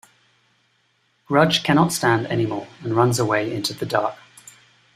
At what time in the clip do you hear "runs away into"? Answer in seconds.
2.95-3.71